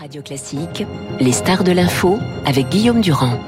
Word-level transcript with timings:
Radio 0.00 0.22
Classique, 0.22 0.86
les 1.20 1.32
stars 1.32 1.62
de 1.62 1.72
l'info 1.72 2.18
avec 2.46 2.70
Guillaume 2.70 3.02
Durand. 3.02 3.38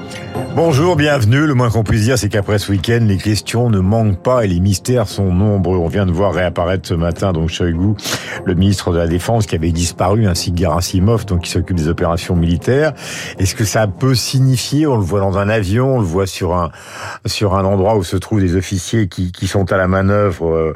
Bonjour, 0.55 0.95
bienvenue. 0.95 1.47
Le 1.47 1.55
moins 1.55 1.71
qu'on 1.71 1.83
puisse 1.83 2.03
dire, 2.03 2.19
c'est 2.19 2.29
qu'après 2.29 2.59
ce 2.59 2.71
week-end, 2.71 2.99
les 3.01 3.17
questions 3.17 3.71
ne 3.71 3.79
manquent 3.79 4.21
pas 4.21 4.45
et 4.45 4.47
les 4.47 4.59
mystères 4.59 5.07
sont 5.07 5.33
nombreux. 5.33 5.77
On 5.77 5.87
vient 5.87 6.05
de 6.05 6.11
voir 6.11 6.31
réapparaître 6.31 6.87
ce 6.87 6.93
matin 6.93 7.33
donc 7.33 7.49
Shoigu, 7.49 7.95
le 8.45 8.53
ministre 8.53 8.91
de 8.91 8.99
la 8.99 9.07
Défense, 9.07 9.47
qui 9.47 9.55
avait 9.55 9.71
disparu, 9.71 10.27
ainsi 10.27 10.51
que 10.53 10.59
Gerasimov, 10.59 11.25
donc 11.25 11.41
qui 11.41 11.49
s'occupe 11.49 11.75
des 11.75 11.87
opérations 11.87 12.35
militaires. 12.35 12.93
Est-ce 13.39 13.55
que 13.55 13.65
ça 13.65 13.87
peut 13.87 14.13
signifier 14.13 14.85
On 14.85 14.97
le 14.97 15.03
voit 15.03 15.21
dans 15.21 15.39
un 15.39 15.49
avion, 15.49 15.95
on 15.95 15.99
le 15.99 16.05
voit 16.05 16.27
sur 16.27 16.53
un 16.53 16.69
sur 17.25 17.55
un 17.55 17.65
endroit 17.65 17.95
où 17.95 18.03
se 18.03 18.17
trouvent 18.17 18.41
des 18.41 18.55
officiers 18.55 19.07
qui, 19.07 19.31
qui 19.31 19.47
sont 19.47 19.71
à 19.71 19.77
la 19.77 19.87
manœuvre 19.87 20.49
euh, 20.49 20.75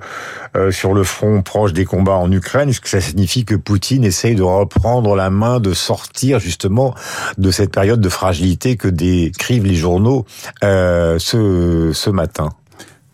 euh, 0.55 0.71
sur 0.71 0.95
le 0.95 1.03
front 1.03 1.44
proche 1.44 1.73
des 1.73 1.85
combats 1.85 2.13
en 2.13 2.31
Ukraine. 2.31 2.70
Est-ce 2.70 2.81
que 2.81 2.89
ça 2.89 3.02
signifie 3.02 3.45
que 3.45 3.53
Poutine 3.53 4.03
essaye 4.03 4.34
de 4.34 4.41
reprendre 4.41 5.16
la 5.16 5.30
main, 5.30 5.59
de 5.59 5.73
sortir 5.73 6.39
justement 6.39 6.95
de 7.38 7.52
cette 7.52 7.71
période 7.71 8.02
de 8.02 8.09
fragilité 8.09 8.75
que 8.75 8.88
décrivent 8.88 9.66
les 9.67 9.76
journaux 9.76 10.26
euh, 10.63 11.20
ce, 11.20 11.91
ce 11.94 12.09
matin 12.09 12.49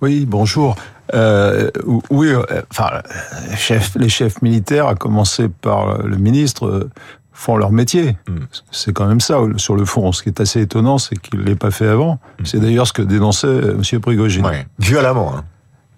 Oui, 0.02 0.26
bonjour. 0.28 0.76
Euh, 1.14 1.70
oui, 2.10 2.30
euh, 2.30 2.44
enfin, 2.72 3.02
chef, 3.56 3.96
les 3.96 4.10
chefs 4.10 4.42
militaires, 4.42 4.88
à 4.88 4.96
commencer 4.96 5.50
par 5.50 6.04
le 6.04 6.18
ministre, 6.18 6.90
font 7.34 7.58
leur 7.58 7.72
métier. 7.72 8.18
Mm. 8.28 8.38
C'est 8.72 8.94
quand 8.94 9.08
même 9.08 9.20
ça, 9.20 9.40
sur 9.58 9.76
le 9.76 9.86
fond. 9.86 10.12
Ce 10.12 10.24
qui 10.24 10.30
est 10.30 10.40
assez 10.40 10.62
étonnant, 10.62 10.98
c'est 10.98 11.18
qu'il 11.18 11.40
ne 11.40 11.46
l'ait 11.46 11.56
pas 11.56 11.72
fait 11.72 11.88
avant. 11.88 12.20
Mm. 12.40 12.46
C'est 12.46 12.60
d'ailleurs 12.60 12.88
ce 12.88 12.94
que 12.94 13.02
dénonçait 13.02 13.48
M. 13.48 14.00
Prigogine. 14.00 14.46
Ouais, 14.46 14.66
violemment. 14.80 15.36
Hein. 15.36 15.44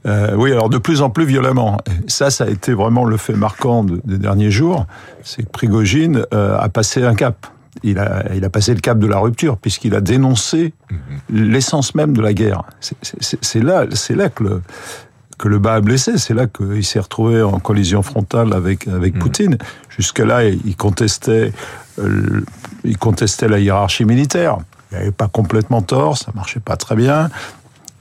Euh, 0.06 0.36
oui, 0.36 0.52
alors 0.52 0.70
de 0.70 0.78
plus 0.78 1.02
en 1.02 1.10
plus 1.10 1.26
violemment. 1.26 1.78
Ça, 2.08 2.30
ça 2.30 2.44
a 2.44 2.48
été 2.48 2.74
vraiment 2.74 3.06
le 3.06 3.18
fait 3.18 3.34
marquant 3.34 3.84
des 3.84 4.18
derniers 4.18 4.52
jours. 4.52 4.86
C'est 5.24 5.44
que 5.44 5.50
Prigogine 5.50 6.26
euh, 6.34 6.58
a 6.60 6.70
passé 6.70 7.04
un 7.04 7.16
cap. 7.16 7.48
Il 7.84 8.00
a, 8.00 8.34
il 8.34 8.44
a 8.46 8.50
passé 8.50 8.74
le 8.74 8.80
cap 8.80 8.98
de 9.00 9.08
la 9.08 9.20
rupture 9.20 9.58
puisqu'il 9.58 9.96
a 9.96 10.02
dénoncé 10.02 10.74
-hmm. 10.90 10.96
l'essence 11.30 11.94
même 11.96 12.14
de 12.16 12.22
la 12.22 12.34
guerre. 12.34 12.64
C'est 12.80 13.64
là, 13.64 13.86
là 14.10 14.30
que 14.30 14.44
le 14.44 14.62
que 15.38 15.50
le 15.50 15.60
bas 15.60 15.76
a 15.76 15.82
blessé. 15.82 16.18
C'est 16.18 16.34
là 16.34 16.48
qu'il 16.48 16.86
s'est 16.86 17.00
retrouvé 17.00 17.42
en 17.42 17.60
collision 17.60 18.02
frontale 18.02 18.54
avec 18.54 18.88
avec 18.88 19.16
mmh. 19.16 19.20
Poutine. 19.20 19.58
Jusque 19.90 20.20
là, 20.20 20.46
il 20.46 20.76
contestait 20.76 21.52
euh, 22.00 22.42
il 22.84 22.98
contestait 22.98 23.48
la 23.48 23.60
hiérarchie 23.60 24.06
militaire. 24.06 24.58
Il 24.92 24.98
n'avait 24.98 25.12
pas 25.12 25.28
complètement 25.28 25.82
tort, 25.82 26.18
ça 26.18 26.32
marchait 26.36 26.60
pas 26.60 26.78
très 26.78 26.96
bien. 26.96 27.30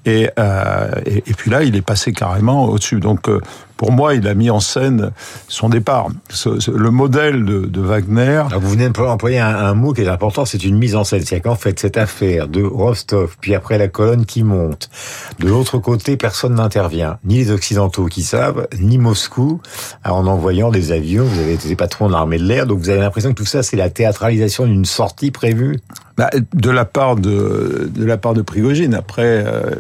Et, 0.07 0.29
euh, 0.39 0.91
et, 1.07 1.33
puis 1.33 1.51
là, 1.51 1.63
il 1.63 1.77
est 1.77 1.83
passé 1.83 2.13
carrément 2.13 2.67
au-dessus. 2.67 3.01
Donc, 3.01 3.29
euh, 3.29 3.41
pour 3.77 3.91
moi, 3.91 4.15
il 4.15 4.27
a 4.29 4.35
mis 4.35 4.51
en 4.51 4.61
scène 4.61 5.11
son 5.49 5.69
départ. 5.69 6.09
Le 6.47 6.91
modèle 6.91 7.45
de, 7.45 7.81
Wagner. 7.81 8.45
Vous 8.61 8.71
venez 8.71 8.89
d'employer 8.89 9.41
un, 9.41 9.55
un, 9.55 9.75
mot 9.75 9.93
qui 9.93 10.03
est 10.03 10.09
important, 10.09 10.45
c'est 10.45 10.63
une 10.63 10.79
mise 10.79 10.95
en 10.95 11.05
scène. 11.05 11.23
C'est-à-dire 11.23 11.51
qu'en 11.51 11.57
fait, 11.57 11.81
cette 11.81 11.97
affaire 11.97 12.49
de 12.49 12.63
Rostov, 12.63 13.37
puis 13.41 13.55
après 13.55 13.79
la 13.79 13.89
colonne 13.89 14.27
qui 14.27 14.43
monte, 14.43 14.91
de 15.39 15.49
l'autre 15.49 15.79
côté, 15.79 16.17
personne 16.17 16.55
n'intervient. 16.55 17.19
Ni 17.25 17.37
les 17.37 17.51
Occidentaux 17.51 18.07
qui 18.07 18.23
savent, 18.23 18.69
ni 18.79 18.99
Moscou, 18.99 19.61
en 20.05 20.27
envoyant 20.27 20.71
des 20.71 20.93
avions. 20.93 21.25
Vous 21.25 21.41
avez 21.41 21.55
été 21.55 21.75
patron 21.77 22.09
de 22.09 22.13
l'armée 22.13 22.39
de 22.39 22.45
l'air, 22.45 22.67
donc 22.67 22.79
vous 22.79 22.91
avez 22.91 23.01
l'impression 23.01 23.31
que 23.31 23.37
tout 23.37 23.47
ça, 23.47 23.63
c'est 23.63 23.77
la 23.77 23.91
théâtralisation 23.91 24.67
d'une 24.67 24.85
sortie 24.85 25.31
prévue 25.31 25.81
bah, 26.17 26.31
De 26.53 26.71
la 26.71 26.85
part 26.85 27.17
de, 27.17 27.91
de 27.95 28.05
la 28.05 28.17
part 28.17 28.35
de 28.35 28.43
Prigogine. 28.43 28.95
Après, 28.95 29.45
euh, 29.47 29.71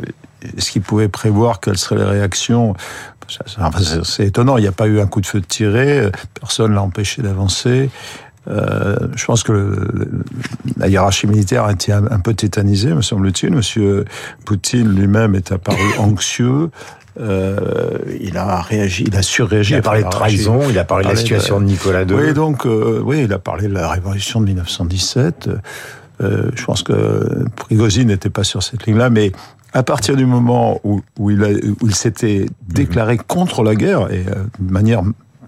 est-ce 0.57 0.71
qu'il 0.71 0.83
pouvait 0.83 1.09
prévoir 1.09 1.61
quelles 1.61 1.79
seraient 1.79 1.97
les 1.97 2.05
réactions? 2.05 2.75
C'est 4.05 4.27
étonnant, 4.27 4.59
il 4.59 4.63
n'y 4.63 4.69
a 4.69 4.73
pas 4.73 4.87
eu 4.87 5.01
un 5.01 5.07
coup 5.07 5.23
de 5.23 5.27
feu 5.27 5.41
de 5.41 5.47
tiré, 5.47 6.11
personne 6.39 6.75
l'a 6.75 6.83
empêché 6.83 7.23
d'avancer. 7.23 7.89
Euh, 8.49 8.97
je 9.17 9.25
pense 9.25 9.43
que 9.43 9.53
le, 9.53 10.25
la 10.77 10.89
hiérarchie 10.89 11.27
militaire 11.27 11.65
a 11.65 11.73
été 11.73 11.93
un, 11.93 12.05
un 12.11 12.21
peu 12.21 12.35
tétanisée, 12.35 12.93
me 12.93 13.03
semble-t-il. 13.03 13.53
Monsieur 13.53 14.05
Poutine 14.45 14.89
lui-même 14.95 15.35
est 15.35 15.53
apparu 15.53 15.81
anxieux. 15.99 16.71
Euh, 17.21 17.97
il 18.21 18.37
a 18.37 18.61
réagi, 18.61 19.05
il 19.07 19.17
a 19.17 19.23
surréagi. 19.23 19.75
Il 19.75 19.77
a 19.77 19.83
parlé 19.83 20.03
de 20.03 20.09
trahison, 20.09 20.69
il 20.69 20.79
a 20.79 20.85
parlé 20.85 21.05
de 21.05 21.11
la 21.11 21.17
situation 21.17 21.61
de 21.61 21.65
Nicolas 21.65 22.03
II. 22.03 22.15
Oui, 22.15 22.35
donc, 22.35 22.67
euh, 22.67 23.01
oui, 23.05 23.23
il 23.25 23.33
a 23.33 23.39
parlé 23.39 23.69
de 23.69 23.73
la 23.73 23.89
révolution 23.89 24.41
de 24.41 24.47
1917. 24.47 25.49
Euh, 26.25 26.51
je 26.55 26.65
pense 26.65 26.83
que 26.83 27.45
Prigozhin 27.57 28.05
n'était 28.05 28.31
pas 28.31 28.45
sur 28.45 28.63
cette 28.63 28.87
ligne-là, 28.87 29.11
mais 29.11 29.33
à 29.73 29.83
partir 29.83 30.17
du 30.17 30.27
moment 30.27 30.81
où, 30.85 31.03
où 31.19 31.31
il, 31.31 31.95
s'était 31.95 32.47
déclaré 32.69 33.19
contre 33.19 33.63
la 33.63 33.75
guerre, 33.75 34.13
et 34.13 34.25
euh, 34.29 34.45
de 34.59 34.73
manière 34.73 35.03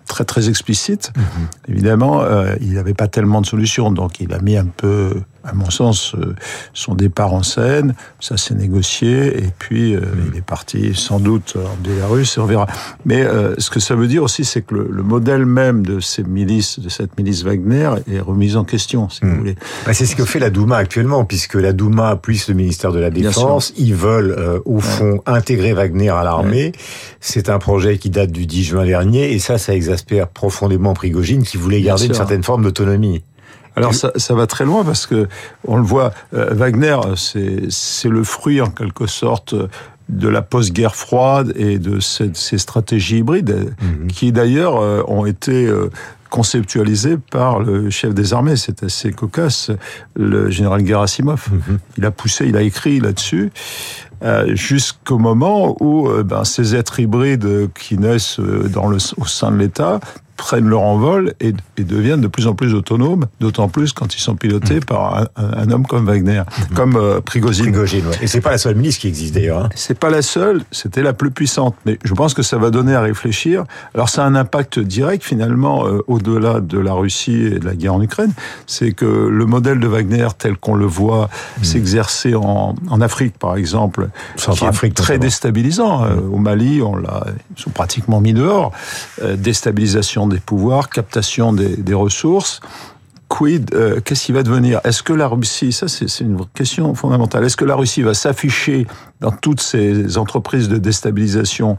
très 0.06 0.25
très 0.25 0.48
explicite, 0.48 1.12
mmh. 1.16 1.70
évidemment, 1.72 2.22
euh, 2.22 2.54
il 2.60 2.75
n'avait 2.75 2.94
pas 2.94 3.09
tellement 3.09 3.41
de 3.41 3.47
solutions, 3.47 3.91
donc 3.91 4.20
il 4.20 4.32
a 4.32 4.41
mis 4.41 4.56
un 4.56 4.66
peu 4.66 5.14
à 5.46 5.52
mon 5.54 5.70
sens, 5.70 6.14
euh, 6.14 6.34
son 6.74 6.94
départ 6.94 7.32
en 7.32 7.42
scène, 7.42 7.94
ça 8.20 8.36
s'est 8.36 8.54
négocié, 8.54 9.38
et 9.38 9.50
puis 9.58 9.94
euh, 9.94 10.00
mmh. 10.00 10.30
il 10.32 10.38
est 10.38 10.44
parti 10.44 10.94
sans 10.94 11.20
doute 11.20 11.56
en 11.56 11.76
Bélarus, 11.82 12.38
on 12.38 12.46
verra. 12.46 12.66
Mais 13.04 13.22
euh, 13.22 13.54
ce 13.58 13.70
que 13.70 13.80
ça 13.80 13.94
veut 13.94 14.08
dire 14.08 14.22
aussi, 14.22 14.44
c'est 14.44 14.62
que 14.62 14.74
le, 14.74 14.88
le, 14.90 15.02
modèle 15.02 15.46
même 15.46 15.86
de 15.86 16.00
ces 16.00 16.24
milices, 16.24 16.80
de 16.80 16.88
cette 16.88 17.16
milice 17.16 17.44
Wagner, 17.44 17.90
est 18.10 18.20
remis 18.20 18.56
en 18.56 18.64
question, 18.64 19.08
si 19.08 19.24
mmh. 19.24 19.28
vous 19.28 19.36
voulez. 19.36 19.54
Bah, 19.86 19.94
c'est 19.94 20.06
ce 20.06 20.16
que 20.16 20.24
fait 20.24 20.38
la 20.38 20.50
Douma 20.50 20.76
actuellement, 20.76 21.24
puisque 21.24 21.54
la 21.54 21.72
Douma 21.72 22.16
plus 22.16 22.48
le 22.48 22.54
ministère 22.54 22.92
de 22.92 22.98
la 22.98 23.10
Défense, 23.10 23.72
ils 23.76 23.94
veulent 23.94 24.34
euh, 24.36 24.60
au 24.64 24.80
fond 24.80 25.12
ouais. 25.12 25.20
intégrer 25.26 25.72
Wagner 25.72 26.10
à 26.10 26.24
l'armée. 26.24 26.66
Ouais. 26.66 26.72
C'est 27.20 27.48
un 27.48 27.58
projet 27.58 27.98
qui 27.98 28.10
date 28.10 28.32
du 28.32 28.46
10 28.46 28.64
juin 28.64 28.84
dernier, 28.84 29.32
et 29.32 29.38
ça, 29.38 29.58
ça 29.58 29.74
exaspère 29.74 30.28
profondément 30.28 30.94
Prigogine, 30.94 31.42
qui 31.42 31.56
voulait 31.56 31.80
garder 31.82 32.06
une 32.06 32.14
certaine 32.14 32.42
forme 32.42 32.64
d'autonomie. 32.64 33.22
Alors 33.76 33.94
ça, 33.94 34.10
ça, 34.16 34.34
va 34.34 34.47
très 34.47 34.64
loin 34.64 34.84
parce 34.84 35.06
que 35.06 35.28
on 35.66 35.76
le 35.76 35.82
voit, 35.82 36.12
euh, 36.34 36.53
Wagner, 36.53 36.97
c'est 37.16 38.09
le 38.09 38.25
fruit 38.25 38.60
en 38.60 38.70
quelque 38.70 39.06
sorte 39.06 39.54
de 40.09 40.28
la 40.28 40.41
post-guerre 40.41 40.94
froide 40.94 41.53
et 41.56 41.78
de 41.78 42.00
cette, 42.00 42.37
ces 42.37 42.59
stratégies 42.59 43.19
hybrides 43.19 43.75
mmh. 43.81 44.06
qui 44.06 44.32
d'ailleurs 44.32 44.81
euh, 44.81 45.03
ont 45.09 45.26
été 45.26 45.66
euh, 45.66 45.91
conceptualisées 46.31 47.19
par 47.19 47.59
le 47.59 47.91
chef 47.91 48.14
des 48.14 48.32
armées. 48.32 48.56
C'est 48.56 48.84
assez 48.84 49.10
cocasse, 49.12 49.70
le 50.14 50.48
général 50.48 50.87
Gerasimov. 50.87 51.48
Mmh. 51.50 51.75
Il 51.98 52.04
a 52.04 52.10
poussé, 52.12 52.47
il 52.47 52.56
a 52.56 52.62
écrit 52.62 53.00
là-dessus. 53.00 53.50
Euh, 54.22 54.54
jusqu'au 54.54 55.19
moment 55.19 55.76
où 55.81 56.08
euh, 56.08 56.22
ben, 56.22 56.44
ces 56.44 56.75
êtres 56.75 57.00
hybrides 57.00 57.70
qui 57.75 57.98
naissent 57.98 58.41
euh, 58.41 58.66
dans 58.69 58.88
le, 58.88 58.97
au 59.19 59.26
sein 59.26 59.50
de 59.50 59.58
l'État 59.58 60.00
prennent 60.36 60.69
leur 60.69 60.82
envol 60.82 61.34
et, 61.41 61.52
et, 61.76 61.84
deviennent 61.84 62.20
de 62.20 62.26
plus 62.28 62.47
en 62.47 62.54
plus 62.54 62.74
autonomes, 62.74 63.26
d'autant 63.41 63.69
plus 63.69 63.92
quand 63.92 64.14
ils 64.14 64.20
sont 64.20 64.36
pilotés 64.36 64.76
mmh. 64.76 64.84
par 64.84 65.16
un, 65.16 65.26
un, 65.36 65.70
homme 65.70 65.86
comme 65.86 66.06
Wagner, 66.06 66.42
mmh. 66.47 66.74
comme 66.74 66.97
euh, 66.97 67.20
Prigozhin. 67.20 67.64
Prigozhin 67.64 68.06
ouais. 68.06 68.16
Et 68.22 68.26
c'est 68.26 68.41
pas 68.41 68.50
la 68.50 68.58
seule 68.58 68.76
milice 68.76 68.98
qui 68.98 69.08
existe 69.08 69.34
d'ailleurs. 69.34 69.64
Hein. 69.64 69.69
C'est 69.75 69.98
pas 69.98 70.10
la 70.10 70.22
seule, 70.22 70.62
c'était 70.70 71.02
la 71.02 71.12
plus 71.12 71.30
puissante. 71.30 71.75
Mais 71.86 71.98
je 72.04 72.14
pense 72.14 72.34
que 72.34 72.42
ça 72.42 72.58
va 72.58 72.70
donner 72.70 72.94
à 72.94 73.00
réfléchir. 73.00 73.64
Alors 73.94 74.08
ça 74.08 74.25
a 74.25 74.26
un 74.26 74.34
impact 74.34 74.78
direct 74.78 75.25
finalement 75.25 75.86
euh, 75.86 76.02
au-delà 76.06 76.60
de 76.60 76.78
la 76.78 76.92
Russie 76.92 77.42
et 77.42 77.58
de 77.58 77.64
la 77.64 77.75
guerre 77.75 77.94
en 77.94 78.02
Ukraine. 78.02 78.32
C'est 78.66 78.92
que 78.92 79.06
le 79.06 79.46
modèle 79.46 79.80
de 79.80 79.86
Wagner 79.86 80.28
tel 80.38 80.56
qu'on 80.56 80.75
le 80.75 80.86
voit 80.86 81.28
mmh. 81.58 81.64
s'exercer 81.64 82.34
en, 82.34 82.75
en, 82.88 83.00
Afrique 83.00 83.38
par 83.38 83.56
exemple, 83.56 84.08
qui 84.36 84.64
est 84.64 84.94
très 84.94 85.19
déstabilisant. 85.19 86.06
Mmh. 86.06 86.34
au 86.34 86.38
Mali, 86.38 86.82
on 86.82 86.96
l'a, 86.96 87.26
ils 87.56 87.62
sont 87.62 87.70
pratiquement 87.70 88.20
mis 88.20 88.32
dehors. 88.32 88.72
Euh, 89.22 89.36
des 90.28 90.41
pouvoirs, 90.41 90.88
captation 90.88 91.53
des, 91.53 91.76
des 91.76 91.94
ressources. 91.94 92.60
Quid, 93.28 93.75
euh, 93.75 94.00
qu'est-ce 94.00 94.26
qui 94.26 94.32
va 94.32 94.42
devenir? 94.44 94.81
Est-ce 94.84 95.03
que 95.03 95.12
la 95.12 95.26
Russie, 95.26 95.72
ça 95.72 95.88
c'est 95.88 96.20
une 96.20 96.47
question 96.54 96.94
fondamentale, 96.94 97.44
est-ce 97.44 97.56
que 97.56 97.64
la 97.64 97.75
Russie 97.75 98.03
va 98.03 98.14
s'afficher 98.14 98.87
dans 99.20 99.32
toutes 99.32 99.60
ces 99.60 100.16
entreprises 100.16 100.69
de 100.69 100.78
déstabilisation 100.78 101.76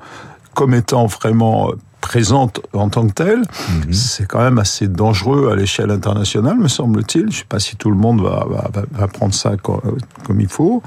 comme 0.53 0.74
étant 0.74 1.06
vraiment 1.06 1.72
présente 2.02 2.62
en 2.74 2.90
tant 2.90 3.08
que 3.08 3.13
telle, 3.13 3.41
-hmm. 3.41 3.94
c'est 3.94 4.25
quand 4.28 4.40
même 4.40 4.59
assez 4.59 4.88
dangereux 4.88 5.50
à 5.52 5.56
l'échelle 5.56 5.91
internationale, 5.91 6.58
me 6.58 6.68
semble-t-il. 6.68 7.23
Je 7.23 7.28
ne 7.28 7.32
sais 7.32 7.46
pas 7.49 7.59
si 7.59 7.76
tout 7.76 7.90
le 7.90 7.97
monde 7.97 8.22
va, 8.22 8.46
va, 8.49 8.70
va 8.91 9.08
prendre 9.08 9.34
ça 9.34 9.52
comme, 9.58 9.97
comme, 10.26 10.40
il 10.40 10.47
faut. 10.47 10.82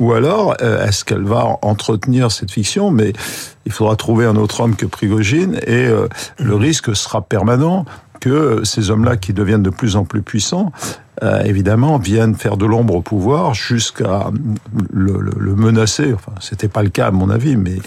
Ou 0.00 0.12
alors, 0.12 0.54
euh, 0.62 0.86
est-ce 0.86 1.04
qu'elle 1.04 1.24
va 1.24 1.44
entretenir 1.62 2.30
cette 2.30 2.50
fiction? 2.50 2.90
Mais 2.90 3.12
il 3.66 3.72
faudra 3.72 3.96
trouver 3.96 4.26
un 4.26 4.36
autre 4.36 4.60
homme 4.60 4.76
que 4.76 4.86
Prigogine, 4.86 5.54
et 5.66 5.86
euh, 5.86 6.08
le 6.38 6.54
risque 6.56 6.94
sera 6.96 7.20
permanent 7.22 7.84
que 8.20 8.64
ces 8.64 8.90
hommes-là 8.90 9.16
qui 9.16 9.32
deviennent 9.34 9.62
de 9.62 9.70
plus 9.70 9.96
en 9.96 10.04
plus 10.04 10.22
puissants, 10.22 10.72
euh, 11.22 11.42
évidemment, 11.44 11.98
viennent 11.98 12.34
faire 12.34 12.56
de 12.56 12.66
l'ombre 12.66 12.94
au 12.94 13.02
pouvoir 13.02 13.54
jusqu'à 13.54 14.30
le, 14.92 15.20
le, 15.20 15.32
le, 15.38 15.54
menacer. 15.54 16.12
Enfin, 16.14 16.32
c'était 16.40 16.68
pas 16.68 16.82
le 16.82 16.88
cas 16.88 17.08
à 17.08 17.10
mon 17.10 17.28
avis, 17.28 17.56
mais 17.56 17.78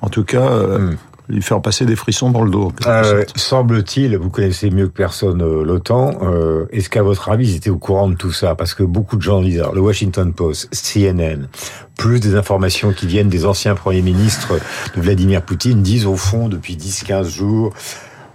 en 0.00 0.08
tout 0.08 0.24
cas, 0.24 0.48
euh, 0.50 0.78
mm 0.78 0.96
lui 1.28 1.42
faire 1.42 1.60
passer 1.62 1.86
des 1.86 1.96
frissons 1.96 2.30
dans 2.30 2.42
le 2.42 2.50
dos. 2.50 2.72
Euh, 2.86 3.24
Semble-t-il, 3.36 4.16
vous 4.16 4.30
connaissez 4.30 4.70
mieux 4.70 4.88
que 4.88 4.92
personne 4.92 5.42
euh, 5.42 5.64
l'OTAN, 5.64 6.18
euh, 6.22 6.66
est-ce 6.72 6.90
qu'à 6.90 7.02
votre 7.02 7.30
avis, 7.30 7.52
ils 7.52 7.56
étaient 7.56 7.70
au 7.70 7.78
courant 7.78 8.08
de 8.08 8.14
tout 8.14 8.32
ça? 8.32 8.54
Parce 8.54 8.74
que 8.74 8.82
beaucoup 8.82 9.16
de 9.16 9.22
gens 9.22 9.40
disent, 9.40 9.62
le 9.72 9.80
Washington 9.80 10.32
Post, 10.32 10.68
CNN, 10.72 11.48
plus 11.96 12.20
des 12.20 12.34
informations 12.34 12.92
qui 12.92 13.06
viennent 13.06 13.28
des 13.28 13.46
anciens 13.46 13.74
premiers 13.74 14.02
ministres 14.02 14.58
de 14.94 15.00
Vladimir 15.00 15.42
Poutine, 15.42 15.82
disent 15.82 16.06
au 16.06 16.16
fond, 16.16 16.48
depuis 16.48 16.76
10-15 16.76 17.28
jours, 17.28 17.72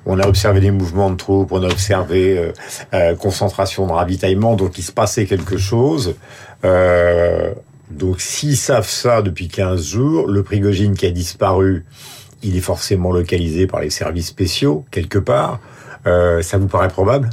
on 0.05 0.19
a 0.19 0.27
observé 0.27 0.61
des 0.61 0.71
mouvements 0.71 1.09
de 1.09 1.17
troupes, 1.17 1.51
on 1.51 1.61
a 1.63 1.67
observé 1.67 2.53
concentration 3.19 3.87
de 3.87 3.91
ravitaillement, 3.91 4.55
donc 4.55 4.77
il 4.77 4.83
se 4.83 4.93
passait 4.93 5.25
quelque 5.25 5.57
chose. 5.57 6.15
Donc 7.91 8.21
s'ils 8.21 8.55
savent 8.55 8.87
ça 8.87 9.21
depuis 9.21 9.49
15 9.49 9.83
jours, 9.83 10.27
le 10.27 10.43
Prigogine 10.43 10.95
qui 10.95 11.05
a 11.05 11.11
disparu, 11.11 11.85
il 12.43 12.55
est 12.55 12.61
forcément 12.61 13.11
localisé 13.11 13.67
par 13.67 13.81
les 13.81 13.89
services 13.89 14.27
spéciaux 14.27 14.85
quelque 14.91 15.19
part. 15.19 15.59
Euh, 16.05 16.41
ça 16.41 16.57
vous 16.57 16.67
paraît 16.67 16.87
probable? 16.87 17.29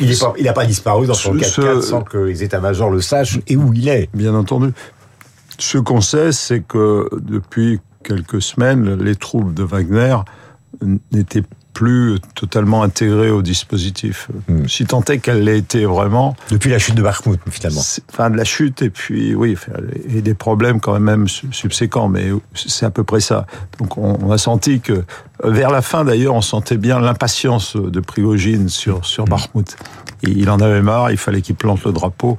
Il 0.00 0.14
n'a 0.44 0.52
pas, 0.52 0.66
disparu 0.66 1.06
dans 1.06 1.14
son 1.14 1.34
4 1.34 1.82
sans 1.82 2.02
que 2.02 2.18
les 2.18 2.42
états-majors 2.42 2.90
le 2.90 3.00
sachent 3.00 3.40
et 3.46 3.56
où 3.56 3.72
il 3.72 3.88
est. 3.88 4.08
Bien 4.14 4.34
entendu. 4.34 4.72
Ce 5.58 5.78
qu'on 5.78 6.02
sait, 6.02 6.32
c'est 6.32 6.60
que 6.60 7.08
depuis 7.18 7.80
quelques 8.04 8.42
semaines, 8.42 9.02
les 9.02 9.16
troupes 9.16 9.54
de 9.54 9.62
Wagner 9.62 10.16
n'étaient 11.10 11.42
plus 11.78 12.18
totalement 12.34 12.82
intégrées 12.82 13.30
au 13.30 13.40
dispositif. 13.40 14.28
Hmm. 14.48 14.66
Si 14.66 14.84
tant 14.84 15.00
est 15.02 15.18
qu'elle 15.18 15.44
l'ait 15.44 15.58
été 15.58 15.84
vraiment. 15.84 16.34
Depuis 16.50 16.70
la 16.70 16.80
chute 16.80 16.96
de 16.96 17.02
Bakhmut, 17.02 17.38
finalement. 17.48 17.82
Enfin, 18.10 18.30
de 18.30 18.36
la 18.36 18.42
chute, 18.42 18.82
et 18.82 18.90
puis, 18.90 19.32
oui, 19.36 19.56
et 20.12 20.20
des 20.20 20.34
problèmes 20.34 20.80
quand 20.80 20.98
même 20.98 21.28
subséquents, 21.28 22.08
mais 22.08 22.30
c'est 22.52 22.84
à 22.84 22.90
peu 22.90 23.04
près 23.04 23.20
ça. 23.20 23.46
Donc, 23.78 23.96
on, 23.96 24.32
a 24.32 24.38
senti 24.38 24.80
que, 24.80 25.04
vers 25.44 25.70
la 25.70 25.80
fin 25.80 26.04
d'ailleurs, 26.04 26.34
on 26.34 26.40
sentait 26.40 26.78
bien 26.78 26.98
l'impatience 26.98 27.76
de 27.76 28.00
Prigogine 28.00 28.68
sur, 28.68 29.04
sur. 29.06 29.26
Bakhmut. 29.26 29.76
il 30.24 30.50
en 30.50 30.58
avait 30.58 30.82
marre, 30.82 31.12
il 31.12 31.16
fallait 31.16 31.42
qu'il 31.42 31.54
plante 31.54 31.84
le 31.84 31.92
drapeau. 31.92 32.38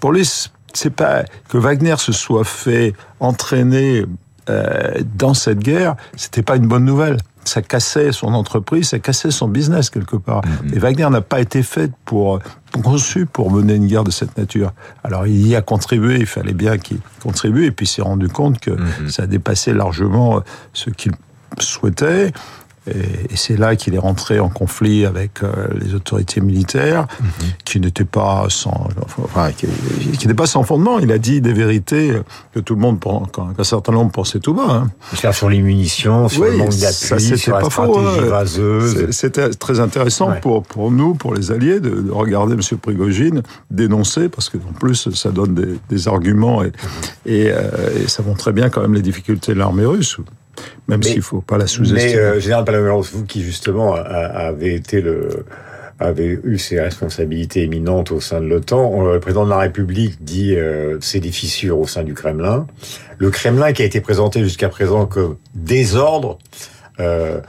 Pour 0.00 0.10
lui, 0.10 0.28
c'est 0.72 0.90
pas 0.90 1.22
que 1.48 1.58
Wagner 1.58 1.94
se 1.98 2.10
soit 2.10 2.42
fait 2.44 2.94
entraîner 3.20 4.04
euh, 4.48 4.94
dans 5.14 5.34
cette 5.34 5.60
guerre, 5.60 5.94
c'était 6.16 6.42
pas 6.42 6.56
une 6.56 6.66
bonne 6.66 6.84
nouvelle. 6.84 7.18
Ça 7.44 7.62
cassait 7.62 8.12
son 8.12 8.34
entreprise, 8.34 8.88
ça 8.90 8.98
cassait 8.98 9.30
son 9.30 9.48
business 9.48 9.90
quelque 9.90 10.16
part. 10.16 10.42
Mhm. 10.44 10.74
Et 10.74 10.78
Wagner 10.78 11.08
n'a 11.10 11.20
pas 11.20 11.40
été 11.40 11.62
fait 11.62 11.90
pour 12.04 12.38
conçu 12.82 13.26
pour 13.26 13.50
mener 13.50 13.74
une 13.74 13.86
guerre 13.86 14.04
de 14.04 14.10
cette 14.10 14.36
nature. 14.36 14.72
Alors 15.02 15.26
il 15.26 15.46
y 15.46 15.56
a 15.56 15.62
contribué, 15.62 16.18
il 16.18 16.26
fallait 16.26 16.54
bien 16.54 16.78
qu'il 16.78 16.98
contribue, 17.22 17.66
et 17.66 17.70
puis 17.70 17.86
il 17.86 17.88
s'est 17.88 18.02
rendu 18.02 18.28
compte 18.28 18.60
que 18.60 18.70
mhm. 18.70 19.08
ça 19.08 19.26
dépassait 19.26 19.72
largement 19.72 20.42
ce 20.72 20.90
qu'il 20.90 21.12
souhaitait. 21.58 22.32
Et, 22.86 23.36
c'est 23.36 23.56
là 23.56 23.76
qu'il 23.76 23.94
est 23.94 23.98
rentré 23.98 24.38
en 24.38 24.48
conflit 24.48 25.06
avec 25.06 25.42
euh, 25.42 25.68
les 25.80 25.94
autorités 25.94 26.40
militaires, 26.40 27.06
mhm. 27.20 27.28
qui 27.64 27.80
n'étaient 27.80 28.04
pas 28.04 28.46
sans, 28.48 28.88
enfin, 29.22 29.50
qui, 29.52 29.66
qui 30.18 30.28
pas 30.34 30.46
sans 30.46 30.62
fondement. 30.62 30.98
Il 30.98 31.12
a 31.12 31.18
dit 31.18 31.40
des 31.40 31.52
vérités 31.52 32.12
que 32.52 32.60
tout 32.60 32.74
le 32.74 32.80
monde, 32.80 32.98
qu'un 33.00 33.64
certain 33.64 33.92
nombre 33.92 34.12
pensait 34.12 34.40
tout 34.40 34.54
bas. 34.54 34.84
Hein. 35.14 35.32
Sur 35.32 35.48
les 35.48 35.60
munitions, 35.60 36.28
sur 36.28 36.44
le 36.44 36.56
manque 36.56 36.76
d'appui, 36.76 37.38
sur 37.38 37.56
la 37.56 37.64
stratégie 37.64 38.28
vaseuse. 38.28 39.10
C'était 39.10 39.50
très 39.50 39.80
intéressant 39.80 40.32
pour 40.40 40.62
pour 40.62 40.90
nous, 40.90 41.14
pour 41.14 41.34
les 41.34 41.50
Alliés, 41.52 41.80
de, 41.80 42.10
regarder 42.10 42.54
M. 42.54 42.78
Prigogine 42.78 43.42
dénoncer, 43.70 44.28
parce 44.28 44.48
que 44.48 44.56
en 44.58 44.72
plus 44.72 45.10
ça 45.10 45.30
donne 45.30 45.54
des, 45.54 45.78
des 45.88 46.08
arguments 46.08 46.62
et, 46.62 46.72
et, 47.26 47.50
euh, 47.50 47.70
et 48.04 48.08
ça 48.08 48.22
montrait 48.22 48.52
bien 48.52 48.68
quand 48.70 48.80
même 48.80 48.94
les 48.94 49.02
difficultés 49.02 49.54
de 49.54 49.58
l'armée 49.58 49.84
russe 49.84 50.18
même 50.88 51.02
s'il 51.02 51.18
ne 51.18 51.22
faut 51.22 51.40
pas 51.40 51.58
la 51.58 51.66
sous-estimer. 51.66 52.14
Mais 52.14 52.16
euh, 52.16 52.40
Général 52.40 52.64
Palameros, 52.64 53.02
vous 53.12 53.24
qui 53.24 53.42
justement 53.42 53.94
avez 53.94 54.74
été 54.74 55.00
le 55.00 55.44
avait 56.00 56.40
eu 56.42 56.58
ses 56.58 56.80
responsabilités 56.80 57.62
éminentes 57.62 58.10
au 58.10 58.20
sein 58.20 58.40
de 58.40 58.46
l'OTAN. 58.46 59.12
Le 59.12 59.20
président 59.20 59.44
de 59.44 59.50
la 59.50 59.58
République 59.58 60.24
dit 60.24 60.56
euh, 60.56 60.96
c'est 61.00 61.20
des 61.20 61.30
fissures 61.30 61.78
au 61.78 61.86
sein 61.86 62.02
du 62.02 62.14
Kremlin. 62.14 62.66
Le 63.18 63.30
Kremlin 63.30 63.72
qui 63.72 63.82
a 63.82 63.84
été 63.84 64.00
présenté 64.00 64.42
jusqu'à 64.42 64.70
présent 64.70 65.06
comme 65.06 65.36
désordre, 65.54 66.38
euh, 67.00 67.40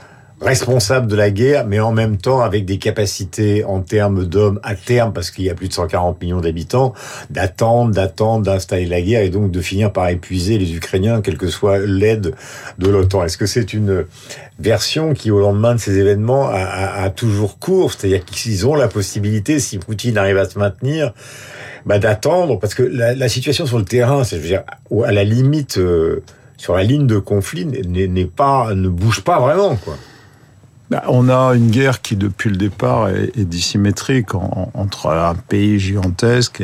responsable 0.42 1.06
de 1.06 1.16
la 1.16 1.30
guerre, 1.30 1.66
mais 1.66 1.80
en 1.80 1.92
même 1.92 2.16
temps 2.16 2.40
avec 2.40 2.64
des 2.64 2.78
capacités 2.78 3.64
en 3.64 3.80
termes 3.80 4.24
d'hommes 4.24 4.60
à 4.62 4.74
terme, 4.74 5.12
parce 5.12 5.30
qu'il 5.30 5.44
y 5.44 5.50
a 5.50 5.54
plus 5.54 5.68
de 5.68 5.72
140 5.72 6.20
millions 6.20 6.40
d'habitants, 6.40 6.94
d'attendre, 7.30 7.94
d'attendre, 7.94 8.44
d'installer 8.44 8.86
la 8.86 9.00
guerre 9.00 9.22
et 9.22 9.30
donc 9.30 9.50
de 9.50 9.60
finir 9.60 9.92
par 9.92 10.08
épuiser 10.08 10.58
les 10.58 10.74
Ukrainiens, 10.74 11.20
quelle 11.20 11.38
que 11.38 11.48
soit 11.48 11.78
l'aide 11.78 12.34
de 12.78 12.88
l'OTAN. 12.88 13.24
Est-ce 13.24 13.38
que 13.38 13.46
c'est 13.46 13.72
une 13.72 14.04
version 14.58 15.14
qui, 15.14 15.30
au 15.30 15.40
lendemain 15.40 15.74
de 15.74 15.80
ces 15.80 15.98
événements, 15.98 16.48
a, 16.52 17.08
toujours 17.10 17.58
cours? 17.58 17.92
C'est-à-dire 17.92 18.24
qu'ils 18.24 18.66
ont 18.66 18.74
la 18.74 18.88
possibilité, 18.88 19.60
si 19.60 19.78
Poutine 19.78 20.18
arrive 20.18 20.38
à 20.38 20.48
se 20.48 20.58
maintenir, 20.58 21.12
bah, 21.86 21.98
d'attendre, 21.98 22.58
parce 22.58 22.74
que 22.74 22.82
la, 22.82 23.28
situation 23.28 23.66
sur 23.66 23.78
le 23.78 23.84
terrain, 23.84 24.24
c'est, 24.24 24.36
je 24.36 24.42
veux 24.42 24.48
dire, 24.48 24.64
à 25.04 25.12
la 25.12 25.24
limite, 25.24 25.78
euh, 25.78 26.22
sur 26.56 26.74
la 26.76 26.82
ligne 26.82 27.06
de 27.06 27.18
conflit, 27.18 27.64
n'est 27.66 28.24
pas, 28.24 28.74
ne 28.74 28.88
bouge 28.88 29.22
pas 29.22 29.40
vraiment, 29.40 29.76
quoi. 29.76 29.96
Bah, 30.92 31.04
on 31.08 31.30
a 31.30 31.54
une 31.54 31.70
guerre 31.70 32.02
qui, 32.02 32.16
depuis 32.16 32.50
le 32.50 32.56
départ, 32.56 33.08
est, 33.08 33.46
dissymétrique 33.46 34.34
entre 34.34 35.06
un 35.06 35.34
pays 35.34 35.78
gigantesque 35.78 36.62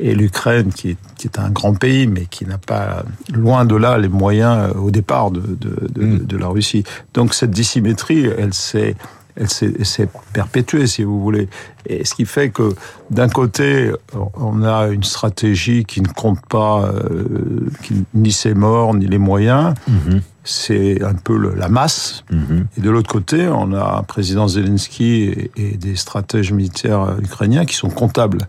et, 0.00 0.12
l'Ukraine, 0.12 0.72
qui, 0.72 0.96
est 1.22 1.38
un 1.38 1.50
grand 1.50 1.74
pays, 1.74 2.08
mais 2.08 2.26
qui 2.26 2.44
n'a 2.46 2.58
pas, 2.58 3.04
loin 3.32 3.64
de 3.64 3.76
là, 3.76 3.96
les 3.96 4.08
moyens 4.08 4.72
euh, 4.74 4.78
au 4.80 4.90
départ 4.90 5.30
de, 5.30 5.40
mm. 5.40 6.26
de 6.26 6.36
la 6.36 6.48
Russie. 6.48 6.82
Donc 7.14 7.32
cette 7.32 7.52
dissymétrie, 7.52 8.26
elle 8.26 8.54
s'est 8.54 8.96
elle 9.36 9.48
s'est 9.48 10.08
perpétuée, 10.32 10.88
si 10.88 11.04
vous 11.04 11.20
voulez. 11.20 11.48
Et 11.86 12.04
ce 12.04 12.14
qui 12.14 12.26
fait 12.26 12.50
que, 12.50 12.74
d'un 13.10 13.28
côté, 13.28 13.92
on 14.34 14.64
a 14.64 14.88
une 14.88 15.04
stratégie 15.04 15.84
qui 15.84 16.02
ne 16.02 16.08
compte 16.08 16.44
pas 16.46 16.82
euh, 16.84 17.70
ni 18.12 18.32
ses 18.32 18.52
morts, 18.52 18.92
ni 18.94 19.06
les 19.06 19.18
moyens. 19.18 19.74
Mm-hmm 19.88 20.20
c'est 20.44 21.02
un 21.02 21.14
peu 21.14 21.54
la 21.54 21.68
masse. 21.68 22.24
Mhm. 22.30 22.66
Et 22.76 22.80
de 22.80 22.90
l'autre 22.90 23.10
côté, 23.10 23.48
on 23.48 23.72
a 23.72 23.98
un 23.98 24.02
président 24.02 24.48
Zelensky 24.48 25.50
et, 25.56 25.76
des 25.76 25.96
stratèges 25.96 26.52
militaires 26.52 27.16
ukrainiens 27.20 27.64
qui 27.64 27.74
sont 27.74 27.90
comptables 27.90 28.46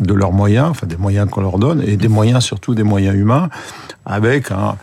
de 0.00 0.14
leurs 0.14 0.32
moyens, 0.32 0.68
enfin 0.70 0.86
des 0.86 0.96
moyens 0.96 1.28
qu'on 1.30 1.42
leur 1.42 1.58
donne, 1.58 1.82
et 1.82 1.96
des 1.96 2.08
moyens, 2.08 2.42
surtout 2.44 2.74
des 2.74 2.82
moyens 2.82 3.16
humains, 3.16 3.48
avec 4.06 4.50
un, 4.50 4.76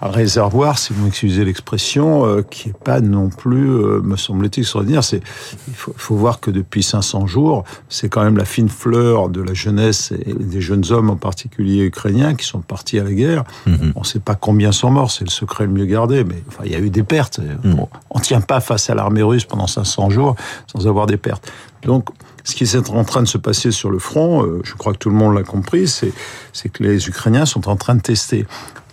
réservoir, 0.00 0.78
si 0.78 0.92
vous 0.92 1.04
m'excusez 1.04 1.44
l'expression, 1.44 2.26
euh, 2.26 2.42
qui 2.42 2.70
est 2.70 2.78
pas 2.78 3.00
non 3.00 3.28
plus, 3.28 3.68
euh, 3.68 4.00
me 4.02 4.16
semble-t-il, 4.16 4.62
extraordinaire. 4.62 5.04
C'est, 5.04 5.20
il 5.68 5.74
faut, 5.74 5.94
faut, 5.96 6.16
voir 6.16 6.40
que 6.40 6.50
depuis 6.50 6.82
500 6.82 7.26
jours, 7.26 7.64
c'est 7.88 8.08
quand 8.08 8.22
même 8.22 8.36
la 8.36 8.44
fine 8.44 8.68
fleur 8.68 9.28
de 9.28 9.42
la 9.42 9.54
jeunesse 9.54 10.12
et 10.12 10.32
des 10.32 10.60
jeunes 10.60 10.84
hommes 10.90 11.10
en 11.10 11.16
particulier 11.16 11.84
ukrainiens 11.84 12.34
qui 12.34 12.46
sont 12.46 12.60
partis 12.60 12.98
à 12.98 13.04
la 13.04 13.12
guerre. 13.12 13.44
Mhm. 13.66 13.92
On 13.94 14.00
ne 14.00 14.04
sait 14.04 14.20
pas 14.20 14.34
combien 14.34 14.72
sont 14.72 14.90
morts, 14.90 15.10
c'est 15.10 15.24
le 15.24 15.30
secret 15.30 15.66
le 15.66 15.72
mieux 15.72 15.86
gardé 15.86 16.24
mais 16.24 16.42
enfin, 16.48 16.62
il 16.64 16.72
y 16.72 16.74
a 16.74 16.78
eu 16.78 16.90
des 16.90 17.02
pertes. 17.02 17.38
Mm. 17.38 17.74
on 18.10 18.18
ne 18.18 18.24
tient 18.24 18.40
pas 18.40 18.60
face 18.60 18.90
à 18.90 18.94
l'armée 18.94 19.22
russe 19.22 19.44
pendant 19.44 19.66
500 19.66 20.10
jours 20.10 20.36
sans 20.72 20.86
avoir 20.86 21.06
des 21.06 21.16
pertes. 21.16 21.50
Donc, 21.82 22.08
ce 22.48 22.54
qui 22.54 22.64
est 22.64 22.88
en 22.88 23.04
train 23.04 23.22
de 23.22 23.28
se 23.28 23.36
passer 23.36 23.70
sur 23.70 23.90
le 23.90 23.98
front, 23.98 24.42
euh, 24.42 24.62
je 24.64 24.72
crois 24.72 24.94
que 24.94 24.98
tout 24.98 25.10
le 25.10 25.14
monde 25.14 25.34
l'a 25.34 25.42
compris, 25.42 25.86
c'est 25.86 26.68
que 26.70 26.82
les 26.82 27.06
Ukrainiens 27.06 27.44
sont 27.44 27.68
en 27.68 27.76
train 27.76 27.94
de 27.94 28.00
tester. 28.00 28.46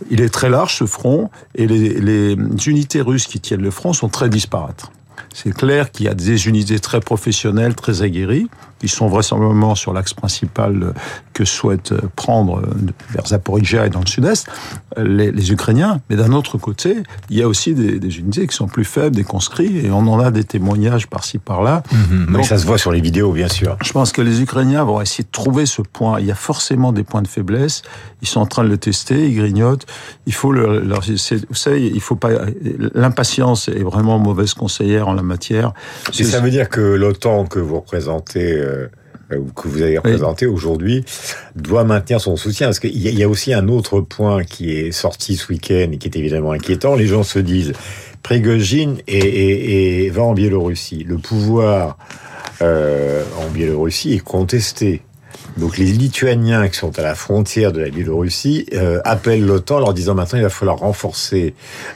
Il 0.10 0.20
est 0.20 0.28
très 0.28 0.50
large 0.50 0.76
ce 0.76 0.86
front 0.86 1.30
et 1.56 1.66
les, 1.66 2.02
les 2.02 2.36
unités 2.68 3.00
russes 3.00 3.28
qui 3.28 3.40
tiennent 3.40 3.62
le 3.62 3.72
front 3.72 3.94
sont 3.94 4.10
très 4.10 4.28
disparates. 4.28 4.92
C'est 5.34 5.54
clair 5.54 5.90
qu'il 5.92 6.06
y 6.06 6.10
a 6.10 6.14
des 6.14 6.48
unités 6.50 6.80
très 6.80 7.00
professionnelles, 7.00 7.76
très 7.76 8.02
aguerries, 8.02 8.50
qui 8.88 8.96
sont 8.96 9.08
vraisemblablement 9.08 9.76
sur 9.76 9.94
l'axe 9.94 10.14
principal 10.14 10.94
que 11.34 11.46
souhaitent 11.46 11.94
prendre 12.16 12.62
vers 13.10 13.28
Zaporizhia 13.28 13.86
et 13.86 13.90
dans 13.90 14.02
le 14.02 14.08
sud-est 14.08 14.48
les, 14.98 15.52
Ukrainiens. 15.52 16.02
Mais 16.10 16.16
d'un 16.16 16.32
autre 16.32 16.58
côté, 16.58 16.98
il 17.30 17.38
y 17.38 17.42
a 17.42 17.48
aussi 17.48 17.74
des, 17.74 18.20
unités 18.20 18.48
qui 18.48 18.56
sont 18.56 18.68
plus 18.68 18.86
faibles, 18.86 19.16
des 19.16 19.24
conscrits, 19.24 19.86
et 19.86 19.92
on 19.92 20.08
en 20.08 20.20
a 20.20 20.32
des 20.32 20.44
témoignages 20.44 21.08
par-ci 21.08 21.38
par-là. 21.38 21.84
Mhm. 21.92 22.28
mais 22.30 22.44
ça 22.44 22.58
se 22.58 22.66
voit 22.66 22.78
sur 22.78 22.92
les 22.92 23.02
vidéos, 23.02 23.32
bien 23.32 23.48
sûr. 23.48 23.78
Je 23.84 23.92
pense 23.92 24.12
que 24.12 24.22
les 24.22 24.42
Ukrainiens 24.42 24.84
vont 24.84 25.02
essayer 25.02 25.24
de 25.24 25.32
trouver 25.32 25.66
ce 25.66 25.82
point. 25.82 26.20
Il 26.20 26.26
y 26.26 26.32
a 26.32 26.36
forcément 26.36 26.92
des 26.92 27.04
points 27.04 27.22
de 27.22 27.28
faiblesse. 27.28 27.82
Ils 28.22 28.28
sont 28.28 28.40
en 28.40 28.46
train 28.46 28.64
de 28.64 28.70
le 28.70 28.78
tester, 28.78 29.28
ils 29.28 29.36
grignotent. 29.36 29.86
Il 30.26 30.34
faut 30.34 30.52
leur, 30.52 31.02
vous 31.02 31.56
savez, 31.56 31.88
il 31.88 32.02
faut 32.02 32.16
pas. 32.16 32.30
L'impatience 32.94 33.68
est 33.68 33.84
vraiment 33.84 34.20
mauvaise 34.20 34.54
conseillère 34.54 35.08
en 35.08 35.14
la 35.14 35.22
matière. 35.22 35.74
Et 36.18 36.24
ça 36.24 36.40
veut 36.40 36.50
dire 36.50 36.70
que 36.70 36.82
l'OTAN 36.82 37.46
que 37.46 37.60
vous 37.60 37.76
représentez 37.76 38.62
euh, 38.76 38.88
que 39.56 39.68
vous 39.68 39.82
avez 39.82 39.98
représenté 39.98 40.46
aujourd'hui 40.46 41.04
doit 41.56 41.84
maintenir 41.84 42.22
son 42.22 42.36
soutien 42.36 42.68
parce 42.68 42.80
qu'il 42.80 42.96
y, 42.96 43.24
a 43.24 43.28
aussi 43.28 43.54
un 43.54 43.68
autre 43.68 44.00
point 44.00 44.44
qui 44.44 44.72
est 44.72 44.92
sorti 44.92 45.36
ce 45.36 45.52
week-end 45.52 45.90
et 45.92 45.98
qui 45.98 46.08
est 46.08 46.16
évidemment 46.16 46.52
inquiétant. 46.52 46.96
Les 46.96 47.08
gens 47.08 47.24
se 47.24 47.40
disent 47.40 47.74
Prigogine 48.22 48.98
et, 49.08 50.06
et, 50.06 50.10
va 50.12 50.22
en 50.24 50.34
Biélorussie. 50.34 51.04
Le 51.04 51.18
pouvoir 51.18 51.98
euh, 52.62 53.24
en 53.40 53.50
Biélorussie 53.50 54.14
est 54.14 54.24
contesté. 54.24 55.02
Donc 55.58 55.78
les 55.78 55.86
Lituaniens 55.86 56.68
qui 56.68 56.78
sont 56.78 56.98
à 57.00 57.02
la 57.02 57.16
frontière 57.16 57.72
de 57.72 57.80
la 57.80 57.90
Biélorussie 57.90 58.66
euh, 58.74 59.00
appellent 59.06 59.46
l'OTAN 59.46 59.78
en 59.78 59.80
leur 59.80 59.94
disant 59.94 60.14
maintenant 60.14 60.40
il 60.40 60.44
va 60.44 60.50
falloir 60.50 60.78
renforcer 60.78 61.54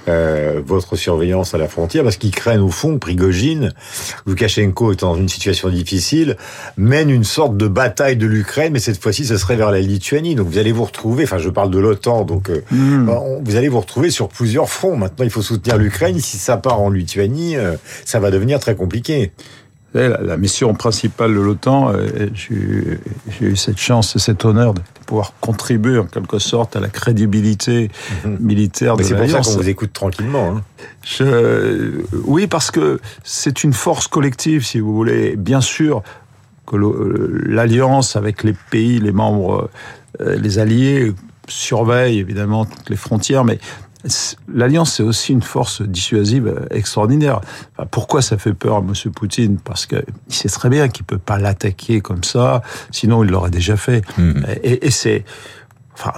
euh, 0.07 0.61
votre 0.65 0.95
surveillance 0.95 1.53
à 1.53 1.57
la 1.57 1.67
frontière 1.67 2.03
parce 2.03 2.17
qu'ils 2.17 2.31
craignent 2.31 2.61
au 2.61 2.69
fond 2.69 2.99
Prigogine, 2.99 3.73
Loukachenko 4.25 4.93
est 4.93 5.01
dans 5.01 5.15
une 5.15 5.29
situation 5.29 5.69
difficile, 5.69 6.37
mène 6.77 7.09
une 7.09 7.23
sorte 7.23 7.57
de 7.57 7.67
bataille 7.67 8.17
de 8.17 8.27
l'Ukraine, 8.27 8.73
mais 8.73 8.79
cette 8.79 9.01
fois-ci 9.01 9.25
ce 9.25 9.37
serait 9.37 9.55
vers 9.55 9.71
la 9.71 9.79
Lituanie. 9.79 10.35
Donc 10.35 10.47
vous 10.47 10.57
allez 10.57 10.71
vous 10.71 10.85
retrouver, 10.85 11.23
enfin 11.23 11.37
je 11.37 11.49
parle 11.49 11.71
de 11.71 11.79
l'OTAN, 11.79 12.23
donc 12.23 12.49
euh, 12.49 12.61
mm. 12.71 13.41
vous 13.43 13.55
allez 13.55 13.67
vous 13.67 13.79
retrouver 13.79 14.09
sur 14.09 14.29
plusieurs 14.29 14.69
fronts. 14.69 14.95
Maintenant 14.95 15.25
il 15.25 15.31
faut 15.31 15.41
soutenir 15.41 15.77
l'Ukraine. 15.77 16.19
Si 16.19 16.37
ça 16.37 16.57
part 16.57 16.81
en 16.81 16.89
Lituanie, 16.89 17.55
euh, 17.57 17.75
ça 18.05 18.19
va 18.19 18.31
devenir 18.31 18.59
très 18.59 18.75
compliqué. 18.75 19.31
La, 19.93 20.37
mission 20.37 20.73
principale 20.75 21.33
de 21.33 21.39
l'OTAN, 21.39 21.91
euh, 21.91 22.29
j'ai 22.35 23.45
eu 23.45 23.55
cette 23.55 23.79
chance 23.79 24.15
et 24.15 24.19
cet 24.19 24.45
honneur 24.45 24.75
de 24.75 24.81
pouvoir 25.07 25.33
contribuer 25.41 25.97
en 25.97 26.05
quelque 26.05 26.37
sorte 26.37 26.75
à 26.75 26.79
la 26.79 26.89
crédibilité 26.89 27.89
mhm. 28.23 28.37
militaire 28.39 28.97
de 28.97 29.01
l'Alliance. 29.01 29.19
C'est 29.19 29.33
pour 29.33 29.45
ça 29.45 29.51
qu'on 29.51 29.57
vous 29.57 29.69
écoute 29.69 29.93
tranquillement. 29.93 30.57
Hein. 30.57 30.63
Je, 31.03 32.03
oui, 32.25 32.45
parce 32.45 32.69
que 32.69 32.99
c'est 33.23 33.63
une 33.63 33.73
force 33.73 34.07
collective, 34.07 34.63
si 34.63 34.79
vous 34.79 34.93
voulez. 34.93 35.35
Bien 35.35 35.61
sûr 35.61 36.03
que 36.67 36.75
l'Alliance, 37.47 38.15
avec 38.15 38.43
les 38.43 38.53
pays, 38.69 38.99
les 38.99 39.11
membres, 39.11 39.71
euh, 40.21 40.37
les 40.37 40.59
alliés, 40.59 41.11
surveille 41.47 42.19
évidemment 42.19 42.65
toutes 42.65 42.91
les 42.91 42.95
frontières, 42.95 43.43
mais 43.43 43.57
L'alliance, 44.53 44.93
c'est 44.93 45.03
aussi 45.03 45.33
une 45.33 45.41
force 45.41 45.81
dissuasive 45.81 46.67
extraordinaire. 46.71 47.41
pourquoi 47.91 48.21
ça 48.21 48.37
fait 48.37 48.53
peur 48.53 48.77
à 48.77 48.79
M. 48.79 48.93
Poutine? 49.11 49.57
Parce 49.57 49.85
qu'il 49.85 50.03
sait 50.29 50.47
très 50.47 50.69
bien 50.69 50.87
qu'il 50.87 51.05
peut 51.05 51.17
pas 51.17 51.37
l'attaquer 51.37 51.99
comme 51.99 52.23
ça, 52.23 52.61
sinon 52.91 53.23
il 53.23 53.29
l'aurait 53.29 53.49
déjà 53.49 53.75
fait. 53.75 54.01
Hmm. 54.17 54.43
Et, 54.63 54.89
c'est... 54.89 55.25
Enfin, 55.93 56.13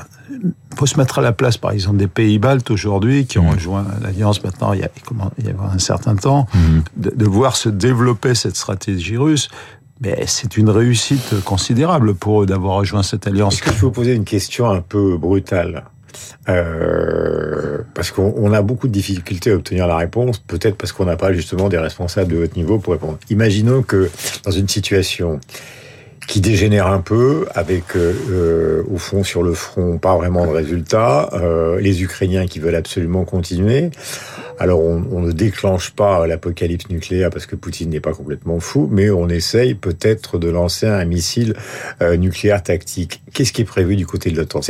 faut 0.75 0.85
se 0.85 0.99
mettre 0.99 1.17
à 1.17 1.21
la 1.23 1.31
place, 1.31 1.57
par 1.57 1.71
exemple, 1.71 1.97
des 1.97 2.07
pays 2.07 2.37
baltes 2.37 2.69
aujourd'hui, 2.69 3.25
qui 3.25 3.39
ont 3.39 3.49
rejoint 3.49 3.87
l'Alliance 4.03 4.43
maintenant 4.43 4.73
il 4.73 4.81
y, 4.81 4.83
a, 4.83 4.89
il 5.39 5.45
y 5.47 5.49
a 5.49 5.53
un 5.73 5.79
certain 5.79 6.15
temps, 6.15 6.45
hmm. 6.53 6.81
de, 6.97 7.25
voir 7.25 7.55
se 7.55 7.67
développer 7.69 8.35
cette 8.35 8.55
stratégie 8.55 9.17
russe. 9.17 9.49
Mais 10.01 10.23
c'est 10.27 10.57
une 10.57 10.69
réussite 10.69 11.43
considérable 11.43 12.15
pour 12.15 12.43
eux 12.43 12.45
d'avoir 12.45 12.75
rejoint 12.75 13.03
cette 13.03 13.27
alliance. 13.27 13.55
Est-ce 13.55 13.63
que 13.63 13.71
je 13.71 13.79
peux 13.79 13.85
vous 13.85 13.91
poser 13.91 14.13
une 14.13 14.23
question 14.23 14.69
un 14.69 14.81
peu 14.81 15.17
brutale? 15.17 15.83
Euh, 16.49 17.79
parce 17.93 18.11
qu'on 18.11 18.53
a 18.53 18.61
beaucoup 18.61 18.87
de 18.87 18.93
difficultés 18.93 19.51
à 19.51 19.55
obtenir 19.55 19.87
la 19.87 19.97
réponse, 19.97 20.39
peut-être 20.39 20.75
parce 20.77 20.91
qu'on 20.91 21.05
n'a 21.05 21.17
pas 21.17 21.33
justement 21.33 21.69
des 21.69 21.77
responsables 21.77 22.31
de 22.31 22.43
haut 22.43 22.57
niveau 22.57 22.79
pour 22.79 22.93
répondre. 22.93 23.17
Imaginons 23.29 23.83
que 23.83 24.09
dans 24.43 24.51
une 24.51 24.67
situation 24.67 25.39
qui 26.31 26.39
dégénère 26.39 26.87
un 26.87 27.01
peu, 27.01 27.45
avec 27.53 27.97
euh, 27.97 28.13
euh, 28.29 28.83
au 28.89 28.97
fond 28.97 29.21
sur 29.21 29.43
le 29.43 29.53
front 29.53 29.97
pas 29.97 30.15
vraiment 30.15 30.47
de 30.47 30.51
résultats, 30.51 31.29
euh, 31.33 31.77
les 31.81 32.03
Ukrainiens 32.03 32.47
qui 32.47 32.59
veulent 32.59 32.75
absolument 32.75 33.25
continuer. 33.25 33.89
Alors 34.57 34.79
on, 34.79 35.19
ne 35.19 35.33
déclenche 35.33 35.91
pas 35.91 36.25
l'apocalypse 36.27 36.87
nucléaire 36.87 37.31
parce 37.31 37.45
que 37.45 37.57
Poutine 37.57 37.89
n'est 37.89 37.99
pas 37.99 38.13
complètement 38.13 38.61
fou, 38.61 38.87
mais 38.89 39.09
on 39.09 39.27
essaye 39.27 39.73
peut-être 39.73 40.37
de 40.37 40.47
lancer 40.49 40.87
un 40.87 41.03
missile 41.03 41.53
nucléaire 41.99 42.63
tactique. 42.63 43.21
Qu'est-ce 43.33 43.51
qui 43.51 43.63
est 43.63 43.65
prévu 43.65 43.97
du 43.97 44.05
côté 44.05 44.31
de 44.31 44.37
l'OTAN? 44.37 44.61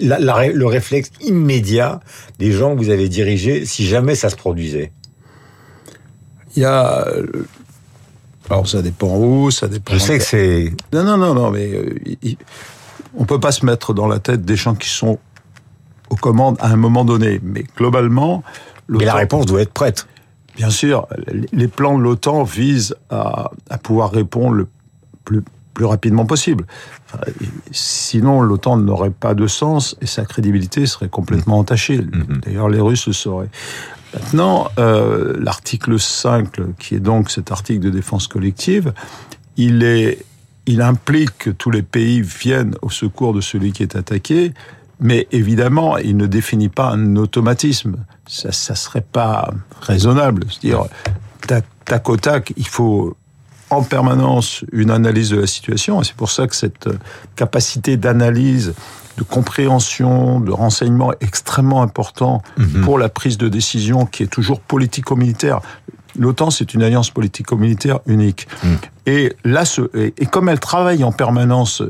Le 0.00 0.64
réflexe 0.64 1.10
immédiat 1.20 2.00
des 2.38 2.52
gens 2.52 2.74
que 2.74 2.78
vous 2.78 2.90
avez 2.90 3.08
dirigés 3.08 3.66
si 3.66 3.86
jamais 3.86 4.14
ça 4.14 4.30
se 4.30 4.36
produisait? 4.36 4.92
Il 6.56 6.62
y 6.62 6.64
a 6.64 7.06
alors 8.50 8.68
ça 8.68 8.82
dépend 8.82 9.16
où, 9.16 9.50
ça 9.50 9.68
dépend. 9.68 9.94
Je 9.94 9.98
sais 9.98 10.18
que 10.18 10.24
c'est. 10.24 10.72
Non, 10.92 11.04
non, 11.04 11.16
non, 11.16 11.34
non, 11.34 11.50
mais 11.50 11.72
euh, 11.72 11.94
on 13.16 13.24
peut 13.24 13.40
pas 13.40 13.52
se 13.52 13.64
mettre 13.64 13.94
dans 13.94 14.08
la 14.08 14.18
tête 14.18 14.44
des 14.44 14.56
gens 14.56 14.74
qui 14.74 14.88
sont 14.88 15.18
aux 16.10 16.16
commandes 16.16 16.56
à 16.60 16.68
un 16.68 16.76
moment 16.76 17.04
donné. 17.04 17.40
Mais 17.42 17.64
globalement. 17.76 18.42
Mais 18.88 19.04
la 19.04 19.14
réponse 19.14 19.46
doit 19.46 19.60
être 19.62 19.72
prête. 19.72 20.06
Bien 20.56 20.70
sûr, 20.70 21.06
les 21.52 21.68
plans 21.68 21.96
de 21.96 22.02
l'OTAN 22.02 22.42
visent 22.42 22.96
à, 23.08 23.52
à, 23.70 23.78
pouvoir 23.78 24.10
répondre 24.10 24.54
le 24.54 24.66
plus, 25.24 25.42
plus 25.74 25.84
rapidement 25.84 26.26
possible. 26.26 26.66
Sinon, 27.70 28.42
l'OTAN 28.42 28.76
n'aurait 28.78 29.10
pas 29.10 29.34
de 29.34 29.46
sens 29.46 29.96
et 30.00 30.06
sa 30.06 30.24
crédibilité 30.24 30.86
serait 30.86 31.08
complètement 31.08 31.58
entachée. 31.58 31.98
Mm-hmm. 31.98 32.40
D'ailleurs, 32.44 32.68
les 32.68 32.80
Russes 32.80 33.06
le 33.06 33.12
sauraient. 33.12 33.48
Maintenant, 34.14 34.70
euh, 34.78 35.36
l'article 35.38 35.98
5, 35.98 36.76
qui 36.78 36.94
est 36.94 37.00
donc 37.00 37.30
cet 37.30 37.52
article 37.52 37.80
de 37.80 37.90
défense 37.90 38.26
collective, 38.26 38.92
il, 39.56 39.82
est, 39.82 40.24
il 40.66 40.82
implique 40.82 41.38
que 41.38 41.50
tous 41.50 41.70
les 41.70 41.82
pays 41.82 42.20
viennent 42.20 42.74
au 42.82 42.90
secours 42.90 43.32
de 43.34 43.40
celui 43.40 43.72
qui 43.72 43.82
est 43.82 43.96
attaqué, 43.96 44.52
mais 45.00 45.28
évidemment, 45.32 45.96
il 45.96 46.16
ne 46.16 46.26
définit 46.26 46.68
pas 46.68 46.90
un 46.90 47.16
automatisme. 47.16 47.96
Ça 48.26 48.48
ne 48.48 48.76
serait 48.76 49.04
pas 49.12 49.50
raisonnable. 49.80 50.44
C'est-à-dire, 50.50 50.86
tac, 51.84 52.08
au 52.08 52.16
tac, 52.16 52.52
il 52.56 52.66
faut 52.66 53.16
en 53.70 53.82
permanence 53.82 54.64
une 54.72 54.90
analyse 54.90 55.30
de 55.30 55.40
la 55.40 55.46
situation, 55.46 56.02
et 56.02 56.04
c'est 56.04 56.16
pour 56.16 56.30
ça 56.30 56.48
que 56.48 56.56
cette 56.56 56.88
capacité 57.36 57.96
d'analyse 57.96 58.74
de 59.20 59.24
compréhension, 59.24 60.40
de 60.40 60.50
renseignement 60.50 61.12
extrêmement 61.20 61.82
important 61.82 62.42
mhm. 62.56 62.80
pour 62.82 62.98
la 62.98 63.10
prise 63.10 63.36
de 63.36 63.48
décision 63.48 64.06
qui 64.06 64.22
est 64.22 64.32
toujours 64.32 64.60
politico-militaire. 64.60 65.60
L'OTAN, 66.18 66.50
c'est 66.50 66.72
une 66.72 66.82
alliance 66.82 67.10
politico-militaire 67.10 68.00
unique. 68.06 68.48
Mhm. 68.64 68.78
Et 69.06 69.36
là, 69.44 69.66
ce, 69.66 69.82
et, 69.94 70.26
comme 70.26 70.48
elle 70.48 70.58
travaille 70.58 71.04
en 71.04 71.12
permanence 71.12 71.82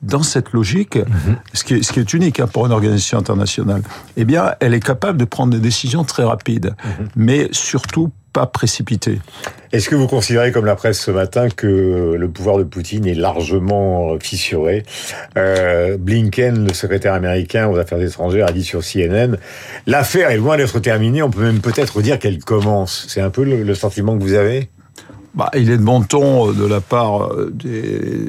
dans 0.00 0.22
cette 0.22 0.52
logique, 0.52 0.96
mhm. 0.96 1.36
ce, 1.52 1.62
qui 1.62 1.74
est, 1.74 1.82
ce 1.82 1.92
qui 1.92 2.00
est 2.00 2.14
unique 2.14 2.40
hein, 2.40 2.46
pour 2.46 2.64
une 2.64 2.72
organisation 2.72 3.18
internationale, 3.18 3.82
eh 4.16 4.24
bien, 4.24 4.54
elle 4.60 4.72
est 4.72 4.80
capable 4.80 5.18
de 5.18 5.26
prendre 5.26 5.52
des 5.52 5.60
décisions 5.60 6.04
très 6.04 6.24
rapides, 6.24 6.74
mais 7.14 7.48
surtout 7.52 8.10
pas 8.32 8.46
précipité. 8.46 9.20
Est-ce 9.72 9.88
que 9.88 9.94
vous 9.94 10.06
considérez, 10.06 10.52
comme 10.52 10.66
la 10.66 10.76
presse 10.76 11.00
ce 11.00 11.10
matin, 11.10 11.48
que 11.48 12.14
le 12.18 12.28
pouvoir 12.28 12.58
de 12.58 12.62
Poutine 12.62 13.06
est 13.06 13.14
largement 13.14 14.18
fissuré? 14.18 14.84
Euh, 15.36 15.96
Blinken, 15.96 16.66
le 16.66 16.74
secrétaire 16.74 17.14
américain 17.14 17.68
aux 17.68 17.78
affaires 17.78 18.00
étrangères, 18.00 18.48
a 18.48 18.52
dit 18.52 18.64
sur 18.64 18.82
CNN 18.82 19.38
l'affaire 19.86 20.30
est 20.30 20.36
loin 20.36 20.56
d'être 20.56 20.78
terminée. 20.80 21.22
On 21.22 21.30
peut 21.30 21.42
même 21.42 21.60
peut-être 21.60 22.02
dire 22.02 22.18
qu'elle 22.18 22.38
commence. 22.38 23.06
C'est 23.08 23.20
un 23.20 23.30
peu 23.30 23.44
le, 23.44 23.74
sentiment 23.74 24.16
que 24.16 24.22
vous 24.22 24.34
avez? 24.34 24.68
Bah, 25.34 25.50
il 25.54 25.70
est 25.70 25.78
de 25.78 25.82
bon 25.82 26.02
ton 26.02 26.50
euh, 26.50 26.52
de 26.52 26.66
la 26.66 26.82
part 26.82 27.32
euh, 27.32 27.50
des, 27.54 28.28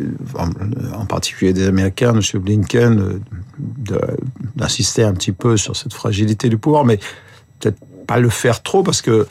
en 0.95 1.05
particulier 1.05 1.51
des 1.51 1.67
Américains, 1.67 2.13
M. 2.15 2.39
Blinken, 2.39 3.19
d'insister 4.55 5.03
un 5.03 5.13
petit 5.13 5.33
peu 5.33 5.57
sur 5.57 5.75
cette 5.75 5.93
fragilité 5.93 6.47
du 6.47 6.57
pouvoir, 6.57 6.85
mais 6.85 6.99
peut-être 7.59 7.77
pas 8.07 8.19
le 8.19 8.29
faire 8.29 8.63
trop 8.63 8.83
parce 8.83 9.01
que 9.01 9.27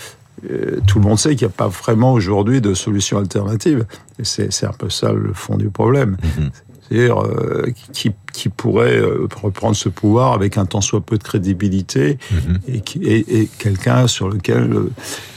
tout 0.86 0.98
le 0.98 1.04
monde 1.04 1.18
sait 1.18 1.36
qu'il 1.36 1.46
n'y 1.46 1.52
a 1.52 1.56
pas 1.56 1.68
vraiment 1.68 2.12
aujourd'hui 2.12 2.60
de 2.60 2.74
solution 2.74 3.18
alternative. 3.18 3.86
C'est 4.22 4.64
un 4.64 4.72
peu 4.72 4.90
ça 4.90 5.12
le 5.12 5.32
fond 5.32 5.56
du 5.56 5.70
problème. 5.70 6.16
Mhm. 6.38 6.50
C'est-à-dire 6.88 7.22
euh, 7.22 7.72
qui, 7.92 8.10
qui, 8.32 8.48
pourrait 8.48 8.98
euh, 8.98 9.26
reprendre 9.40 9.76
ce 9.76 9.88
pouvoir 9.88 10.32
avec 10.32 10.58
un 10.58 10.66
tant 10.66 10.80
soit 10.80 11.00
peu 11.00 11.16
de 11.16 11.22
crédibilité 11.22 12.18
mhm. 12.30 12.58
et, 12.68 12.82
et, 13.00 13.40
et 13.40 13.46
quelqu'un 13.46 14.06
sur 14.08 14.28
lequel 14.28 14.74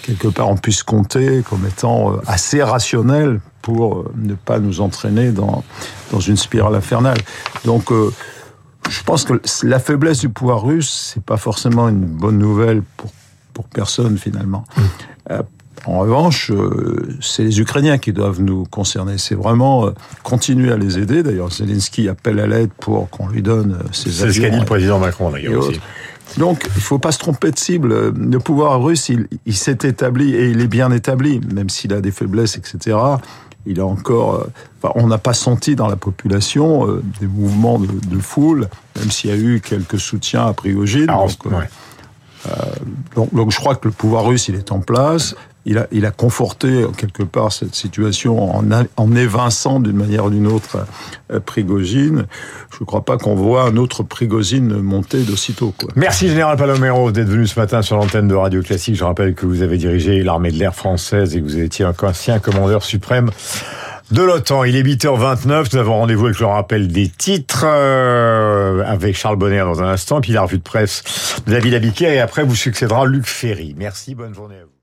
quelque 0.01 0.27
part 0.27 0.49
on 0.49 0.57
puisse 0.57 0.83
compter 0.83 1.43
comme 1.47 1.65
étant 1.65 2.17
assez 2.25 2.61
rationnel 2.61 3.39
pour 3.61 4.05
ne 4.15 4.33
pas 4.33 4.59
nous 4.59 4.81
entraîner 4.81 5.31
dans, 5.31 5.63
dans 6.11 6.19
une 6.19 6.35
spirale 6.35 6.75
infernale. 6.75 7.17
Donc 7.63 7.89
je 8.89 9.03
pense 9.03 9.23
que 9.23 9.41
la 9.63 9.79
faiblesse 9.79 10.19
du 10.19 10.29
pouvoir 10.29 10.63
russe, 10.63 11.13
c'est 11.13 11.23
pas 11.23 11.37
forcément 11.37 11.89
une 11.89 12.05
bonne 12.05 12.37
nouvelle 12.37 12.81
pour 12.97 13.11
pour 13.55 13.65
personne 13.65 14.19
finalement. 14.19 14.65
Mm. 14.77 14.81
Euh, 15.31 15.41
en 15.87 15.99
revanche, 15.99 16.51
euh, 16.51 17.17
c'est 17.21 17.43
les 17.43 17.59
Ukrainiens 17.59 17.97
qui 17.97 18.11
doivent 18.11 18.41
nous 18.41 18.65
concerner. 18.65 19.17
C'est 19.17 19.35
vraiment 19.35 19.87
euh, 19.87 19.91
continuer 20.23 20.71
à 20.71 20.77
les 20.77 20.99
aider. 20.99 21.23
D'ailleurs, 21.23 21.51
Zelensky 21.51 22.09
appelle 22.09 22.39
à 22.39 22.47
l'aide 22.47 22.71
pour 22.79 23.09
qu'on 23.09 23.27
lui 23.27 23.41
donne 23.41 23.79
ses 23.91 24.21
avions. 24.21 24.33
C'est 24.33 24.39
ce 24.39 24.41
qu'a 24.41 24.49
dit 24.49 24.59
le 24.59 24.65
président 24.65 24.99
Macron 24.99 25.31
d'ailleurs 25.31 25.67
aussi. 25.67 25.79
Donc, 26.37 26.63
il 26.65 26.77
ne 26.77 26.81
faut 26.81 26.97
pas 26.97 27.11
se 27.11 27.19
tromper 27.19 27.51
de 27.51 27.57
cible. 27.57 28.11
Le 28.11 28.39
pouvoir 28.39 28.81
russe, 28.81 29.09
il, 29.09 29.55
s'est 29.55 29.77
établi 29.83 30.33
et 30.33 30.49
il 30.49 30.59
est 30.59 30.67
bien 30.67 30.91
établi, 30.91 31.39
même 31.53 31.69
s'il 31.69 31.93
a 31.93 32.01
des 32.01 32.11
faiblesses, 32.11 32.57
etc. 32.57 32.97
Il 33.67 33.79
a 33.79 33.85
encore, 33.85 34.47
on 34.95 35.07
n'a 35.07 35.19
pas 35.19 35.33
senti 35.33 35.75
dans 35.75 35.87
la 35.87 35.95
population 35.95 36.87
des 37.21 37.27
mouvements 37.27 37.79
de, 37.79 38.19
foule, 38.19 38.67
même 38.97 39.11
s'il 39.11 39.29
y 39.29 39.33
a 39.33 39.37
eu 39.37 39.61
quelques 39.61 39.99
soutiens 39.99 40.47
à 40.47 40.53
Prigogine. 40.53 41.07
Ah, 41.09 41.25
euh, 41.45 41.61
donc, 43.15 43.51
je 43.51 43.57
crois 43.57 43.75
que 43.75 43.87
le 43.87 43.93
pouvoir 43.93 44.25
russe, 44.25 44.47
il 44.47 44.55
est 44.55 44.71
en 44.71 44.79
place. 44.79 45.35
Il 45.67 45.79
a, 45.79 45.87
il 45.91 46.05
a 46.05 46.11
conforté 46.11 46.85
quelque 46.95 47.23
part 47.23 47.51
cette 47.51 47.73
situation 47.73 48.55
en, 48.55 48.63
en 48.97 49.15
évinçant 49.15 49.79
d'une 49.79 49.97
manière 49.97 50.25
ou 50.25 50.29
d'une 50.29 50.45
autre 50.45 50.85
euh, 51.31 51.39
Prigogine. 51.39 52.27
Je 52.69 52.77
ne 52.81 52.85
crois 52.85 53.03
pas 53.03 53.17
qu'on 53.17 53.33
voit 53.33 53.63
un 53.63 53.75
autre 53.75 54.03
Prigogine 54.03 54.77
monter 54.77 55.23
d'aussitôt. 55.23 55.73
Merci 55.95 56.27
Général 56.27 56.57
Palomero 56.57 57.11
d'être 57.11 57.29
venu 57.29 57.47
ce 57.47 57.59
matin 57.59 57.81
sur 57.81 57.97
l'antenne 57.97 58.27
de 58.27 58.35
Radio 58.35 58.61
Classique. 58.61 58.95
Je 58.95 59.03
rappelle 59.03 59.33
que 59.33 59.47
vous 59.47 59.63
avez 59.63 59.77
dirigé 59.77 60.21
l'armée 60.21 60.51
de 60.51 60.57
l'air 60.57 60.75
française 60.75 61.35
et 61.35 61.41
que 61.41 61.45
vous 61.45 61.57
étiez 61.57 61.83
un 61.83 61.95
ancien 61.99 62.37
commandeur 62.37 62.83
suprême 62.83 63.31
de 64.11 64.21
l'OTAN. 64.21 64.63
Il 64.63 64.75
est 64.75 64.83
8h29. 64.83 65.69
Nous 65.73 65.79
avons 65.79 65.95
rendez-vous 65.97 66.25
avec 66.25 66.39
le 66.39 66.45
rappel 66.45 66.87
des 66.87 67.09
titres 67.09 67.65
euh, 67.65 68.83
avec 68.85 69.15
Charles 69.15 69.37
Bonner 69.37 69.59
dans 69.59 69.81
un 69.81 69.87
instant, 69.87 70.21
puis 70.21 70.31
la 70.31 70.43
revue 70.43 70.57
de 70.57 70.63
presse 70.63 71.03
de 71.45 71.51
David 71.51 71.73
Abiquier 71.73 72.13
et 72.13 72.19
après 72.19 72.43
vous 72.43 72.55
succédera 72.55 73.05
Luc 73.05 73.25
Ferry. 73.25 73.73
Merci, 73.77 74.15
bonne 74.15 74.33
journée 74.33 74.55
à 74.55 74.63
vous. 74.63 74.74